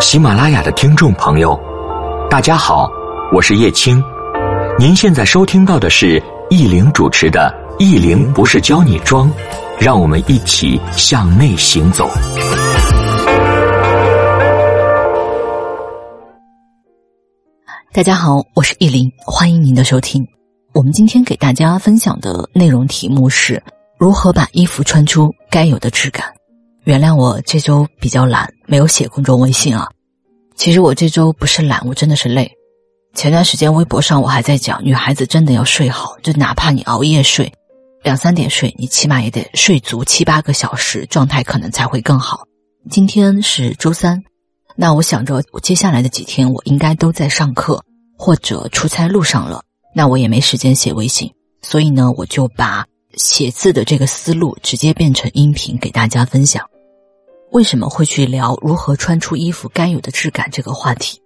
[0.00, 1.58] 喜马拉雅的听众朋友，
[2.28, 2.86] 大家好，
[3.32, 4.02] 我是叶青。
[4.78, 9.30] 您现在收听到的是易玲主持的《易玲不是教你装》，
[9.80, 12.10] 让我们一起向内行走。
[17.92, 20.22] 大家好，我是易玲，欢迎您的收听。
[20.74, 23.62] 我们今天给大家分享的内容题目是
[23.98, 26.26] 如何把衣服穿出该有的质感。
[26.84, 29.88] 原谅我这周比较懒，没有写公众微信啊。
[30.56, 32.50] 其实我这周不是懒，我真的是累。
[33.14, 37.52] 前段时间微博上我还在讲，女孩子真的要睡好，就哪怕你熬夜睡，
[38.02, 42.44] 两三点睡，你起码也得睡足七八个小时，状态可能才会更好。
[42.90, 44.22] 今天是周三，
[44.76, 47.82] 那我想着接下来的几天我应该都在上课
[48.16, 49.62] 或者出差路上了，
[49.94, 51.30] 那我也没时间写微信，
[51.62, 56.64] 所以呢，我就把写字的这个思路直接变成音频给大家分享。
[57.52, 61.20] 为什么会去聊如何穿出衣服该有的质感这个话题？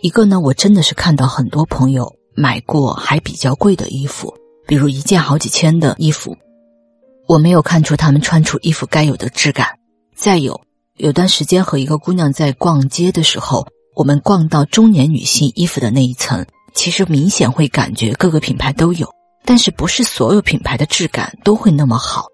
[0.00, 4.34] 一个呢，我真的是看到很多朋友买过还比较贵的衣服，
[4.66, 6.36] 比如一件好几千的衣服，
[7.28, 9.68] 我没有看出他们穿出衣服该有的质感。
[10.16, 10.60] 再有，
[10.96, 19.08] 有段时间和一个姑娘在逛街的时候，我们逛到中年女性衣服的那一层，其实明显会感觉各个品牌都有，
[19.44, 22.26] 但是不是所有品牌的质感都会那么好。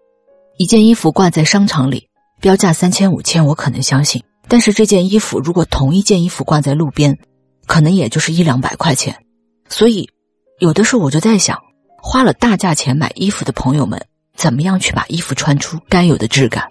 [0.57, 2.08] 一件衣服挂在商场里。
[2.41, 4.23] 标价三千五千，我可能相信。
[4.47, 7.19] 但是这件衣服，如果同一件衣服挂在路边，
[7.67, 9.15] 可能也就是一两百块钱。
[9.69, 10.09] 所以，
[10.59, 11.59] 有的时候我就在想，
[12.03, 14.01] 花了大价钱买衣服的朋友们，
[14.37, 16.67] 怎么样去把衣服穿出该有的质感？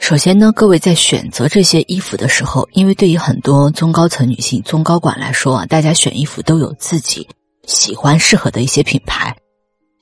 [0.00, 7.28] 首先呢，各位在选择这些衣服的时候，因为对于很多中高层女性、中高管来说啊，大家选衣服都有自己
[7.68, 9.36] 喜欢、适合的一些品牌。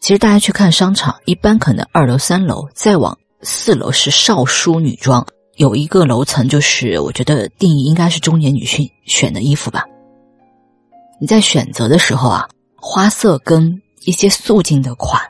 [0.01, 3.19] 其实大家去看商场，一般可能二楼、三楼再往。
[3.43, 9.85] 四楼是少淑女装，有一个楼层就是我觉得定义应该是中年女性选的衣服吧。
[11.21, 15.21] 你在选择的时候啊，花色跟一些素净的款，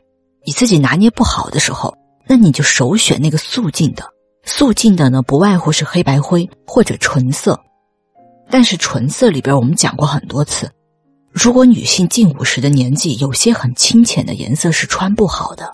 [0.45, 1.93] 你自己拿捏不好的时候，
[2.27, 4.03] 那你就首选那个素净的。
[4.43, 7.59] 素净的呢，不外乎是黑白灰或者纯色。
[8.49, 10.69] 但是纯色里边我们讲过很多次，
[11.31, 15.71] 如果女性近五十的年纪，有些很清浅的颜色是穿不好的。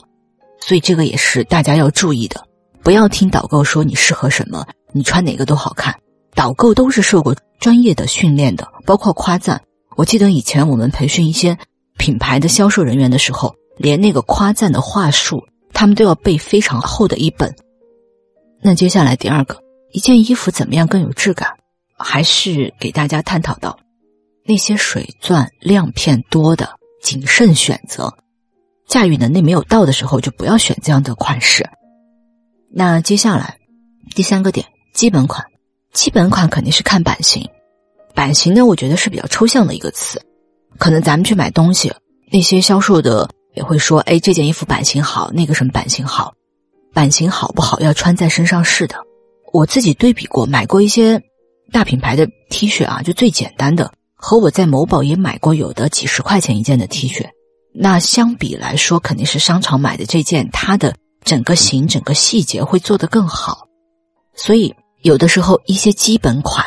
[0.59, 2.45] 所以这个也是大家要注意的，
[2.83, 5.95] 不要听导购说你适合什么，你穿哪个都好看。
[6.35, 9.61] 导购都是受过专业的训练的，包括夸赞。
[9.95, 11.57] 我记得以前我们培训一些
[11.97, 17.55] 品牌的销售人员的时候，连那个夸赞的话术，他们都要背非常厚的一本。
[18.61, 19.57] 那接下来第二个，
[19.91, 21.49] 一件衣服怎么样更有质感？
[21.97, 23.79] 还是给大家探讨到
[24.45, 26.69] 那些水钻亮片多的，
[27.01, 28.13] 谨慎选择。
[28.87, 31.67] 驾驭能力没有到的时候，就不要选这样的款式。
[32.71, 33.57] 那接下来
[34.15, 35.45] 第三个点，基本款。
[35.93, 37.43] 基本款肯定是看版型，
[38.13, 40.21] 版型呢，我觉得是比较抽象的一个词。
[40.77, 41.91] 可能咱们去买东西，
[42.31, 46.33] 那些销售的也会说：“哎，这件衣服版型好，那个什么版型好。”
[46.93, 48.95] 版型好不好要穿在身上试的。
[49.53, 51.19] 我自己对比过，买过一些
[51.71, 57.25] 大品牌的 T 恤啊，就最简单的，和我在某宝也买过有的几十块钱一件的 T 恤。
[57.79, 63.67] 那相比来说，肯定是商场买的这件，它的整个型、整个细节会做得更好。
[64.35, 64.73] 所以
[65.03, 66.65] 有的时候一些基本款，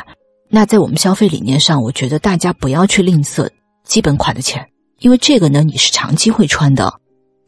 [0.49, 3.49] 那在我们消费理念上，我觉得大家不要去吝啬
[3.85, 4.65] 基本款的钱，
[5.01, 6.93] 因为这个呢你是长期会穿的。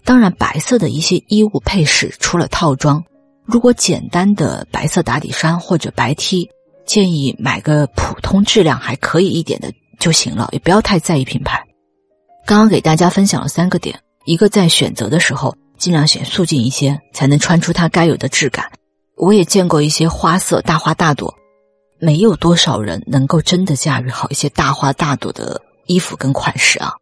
[0.04, 3.00] 当然，白色的一些衣物配饰，除了套装，
[3.44, 6.50] 如果简单的白色打底衫或者白 T，
[6.84, 11.62] 建议买个普通质量还可以一点的就行了，也不要太在意品牌。
[12.44, 18.70] 刚刚给大家分享了三个点：一个在选择的时候尽量选素净一些，才能穿出它该有的质感。
[19.16, 21.32] 我也见过一些花色大花大朵，
[22.00, 26.94] 没有多少人能够真的驾驭好一些大花大朵的衣服跟款式啊。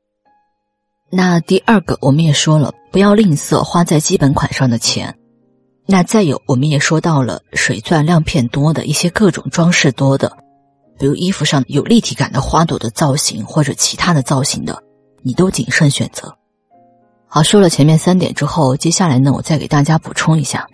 [1.10, 5.16] 那第二个，我们也说了，不要吝啬花在基本款上的钱。
[5.86, 10.36] 那再有，我们也说到了水钻亮片多的一些各种装饰多的，
[10.98, 14.80] 比如衣服上有立体感的花朵的造型或者其他的造型的。
[15.22, 16.36] 你都谨慎选择。
[17.26, 20.68] 好，说了前面三点之后，接下来呢，我再给大家补充一下。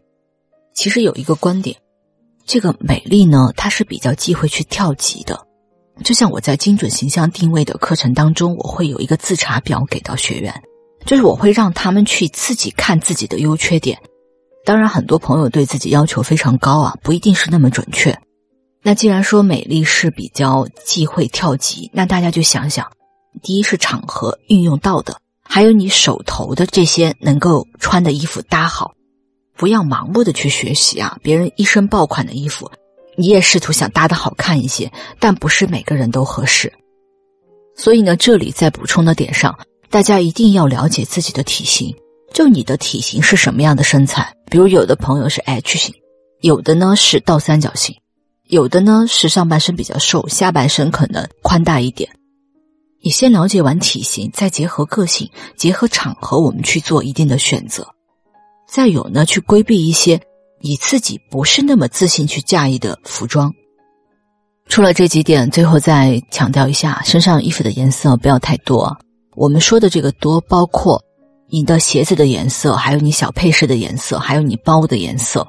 [0.74, 1.76] 其实有一个观点，
[2.46, 5.38] 这个美丽呢，它是比较忌讳去跳级的。
[6.04, 10.62] 就像我在精准形象定位的课程当中，我会有一个自查表给到学员，
[11.04, 13.98] 就是我会让他们去自己看自己的优缺点。
[14.64, 18.18] 当然，很多朋友对自己要求非常高啊，不一定是那么准确。
[18.82, 22.86] 那既然说美丽是比较忌讳跳级，那大家就想想。
[23.42, 28.94] 第一是场合运用到的，还有你手头的这些能够穿的衣服搭好，
[29.56, 31.18] 不要盲目的去学习啊！
[31.22, 32.70] 别人一身爆款的衣服，
[33.16, 36.72] 你也试图想搭的好看一些，但不是每个人都合适。
[37.76, 39.58] 所以呢，这里在补充的点上，
[39.90, 41.94] 大家一定要了解自己的体型。
[42.32, 44.34] 就你的体型是什么样的身材？
[44.50, 45.94] 比如有的朋友是 H 型，
[46.40, 47.96] 有的呢是倒三角形，
[48.48, 52.10] 有的呢是上半身比较瘦，下半身可能宽大一点。
[53.06, 57.86] 你先了解完体型，再结合个性、结合场合，我们去做一定的选择。
[58.68, 60.20] 再有呢，去规避一些
[60.60, 63.54] 你自己不是那么自信去驾驭的服装。
[64.68, 68.92] 除了这几点，最后再强调一下：身上衣服的颜色不要太多。
[69.36, 71.00] 我们说的这个多，包括
[71.48, 75.46] 你的鞋子的颜色，还有你小配饰的颜色，还有你包的颜色。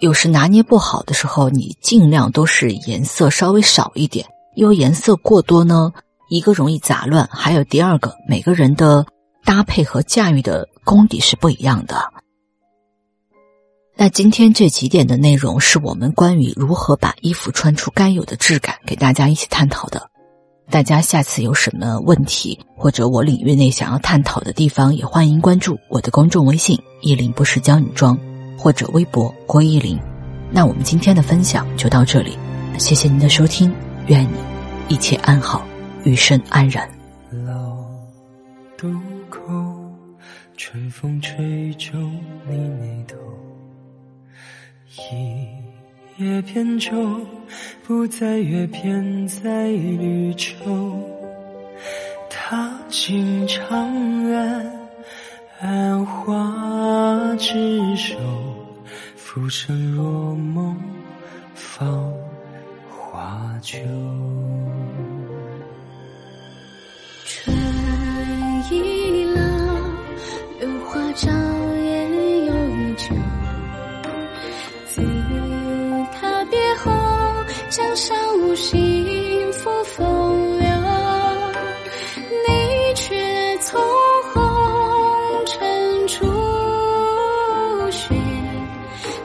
[0.00, 5.92] 有时拿捏不好的时候，你尽量都是颜色稍微少一点，因为颜色过多呢，
[6.28, 9.06] 一个容易杂乱，还有第二个，每个人的
[9.44, 12.12] 搭配和驾驭的功底是不一样的。
[13.96, 20.08] 那今天这几点的内容是我们关于如何把衣服穿出该有的质感，给大家一起探讨的。
[20.70, 28.16] 大家下次有什么问题，或者我领域内想要探讨的地方，也欢迎关注我的公众微信“意林不是教女装”
[28.58, 29.98] 或者微博“郭依林”。
[30.52, 32.38] 那我们今天的分享就到这里，
[32.78, 33.74] 谢谢您的收听，
[34.06, 34.36] 愿你
[34.88, 35.66] 一切安好，
[36.08, 36.88] 余生安然。
[37.44, 37.84] 老
[38.78, 38.90] 渡
[39.28, 39.38] 口，
[40.56, 41.98] 春风吹皱
[42.48, 43.14] 你眉头。
[44.96, 46.96] 一叶扁舟，
[47.86, 50.98] 不再阅遍在绿洲。
[52.30, 53.68] 踏尽长
[54.32, 54.66] 安，
[55.60, 58.16] 安花之手，
[59.14, 60.74] 浮生若梦，
[61.54, 62.10] 芳
[62.88, 63.78] 华旧。
[77.98, 80.68] 江上无幸福风流。
[82.46, 83.80] 你却从
[84.32, 84.40] 红
[85.46, 86.24] 尘初
[87.90, 88.14] 雪，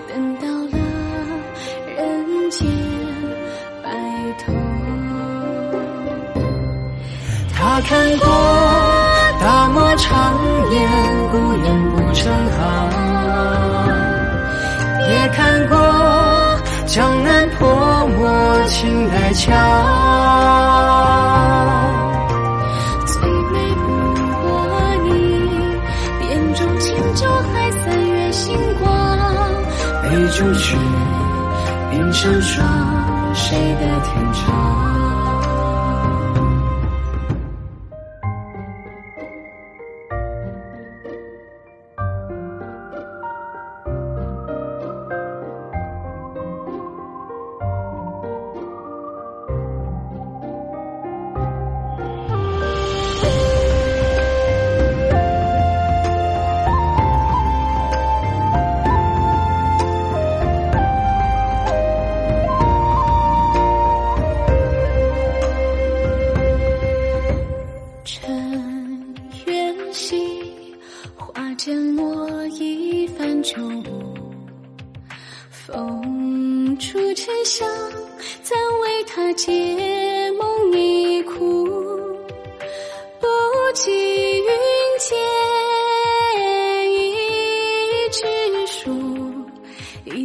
[0.09, 0.77] 等到了
[1.95, 2.67] 人间
[3.83, 3.89] 白
[4.43, 4.51] 头。
[7.55, 8.27] 他看过
[9.39, 10.33] 大漠长
[10.71, 10.81] 烟，
[11.29, 12.59] 孤雁不成行。
[15.09, 15.77] 也看过
[16.93, 19.51] 江南泼墨青黛桥，
[23.07, 23.19] 最
[23.51, 23.87] 美不
[24.43, 24.45] 过
[25.01, 25.09] 你，
[26.29, 28.85] 眼中轻舟还三月星光。
[30.03, 30.77] 杯中雪，
[31.91, 32.63] 鬓上霜，
[33.33, 35.02] 谁的天长？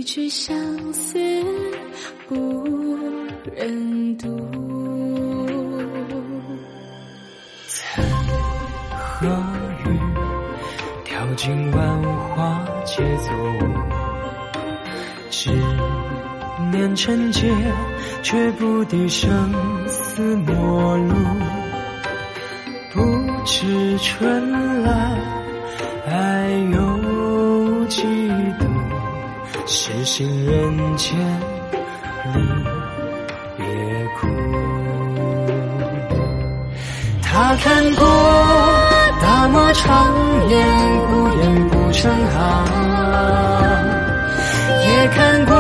[0.09, 0.57] 一纸相
[0.95, 1.19] 思
[2.27, 2.97] 不
[3.55, 4.27] 忍读。
[7.67, 8.03] 残
[8.97, 9.29] 荷
[9.85, 10.01] 雨，
[11.05, 13.69] 跳进万花皆作舞。
[15.29, 15.51] 只
[16.73, 17.53] 念成劫，
[18.23, 19.53] 却不敌生
[19.87, 21.13] 死陌路。
[22.95, 23.03] 不
[23.45, 25.21] 知春来，
[26.07, 28.03] 爱有几
[28.59, 28.68] 度？
[29.69, 30.27] 是行。
[30.47, 31.15] 人间
[32.35, 32.41] 你
[33.59, 33.67] 别
[34.19, 34.27] 苦。
[37.23, 38.07] 他看过
[39.21, 39.87] 大漠长
[40.49, 40.67] 烟，
[41.07, 42.65] 孤雁不成行。
[44.81, 45.55] 也看过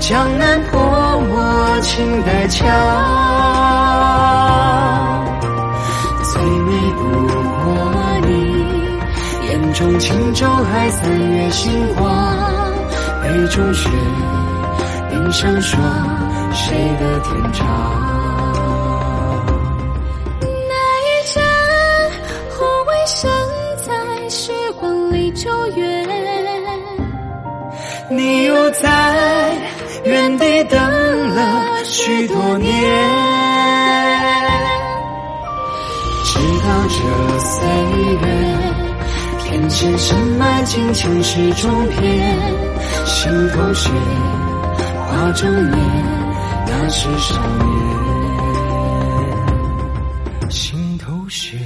[0.00, 0.80] 江南泼
[1.28, 2.66] 墨青黛桥，
[6.24, 7.02] 最美不
[7.62, 7.64] 过
[8.26, 8.28] 你
[9.48, 12.04] 眼中轻舟还三月星光，
[13.34, 13.88] 雨中雪
[15.10, 15.82] 冰上霜
[16.52, 17.66] 谁的天长？
[20.40, 21.42] 那一盏
[22.50, 23.30] 红卫生
[23.84, 26.06] 在时光里久远？
[28.08, 29.52] 你又在
[30.04, 30.78] 原地等
[31.34, 32.72] 了许多年。
[36.24, 36.94] 直到这
[37.40, 37.66] 岁
[38.20, 38.35] 月
[39.68, 42.38] 前深埋进青史中篇，
[43.04, 43.90] 心头血，
[45.06, 45.72] 画中烟，
[46.66, 47.66] 那是少年。
[50.50, 51.58] 心头血，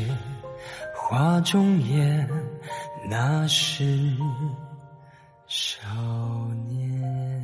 [0.95, 2.29] 画中烟，
[3.09, 3.85] 那是
[5.47, 5.87] 少
[6.69, 7.40] 年。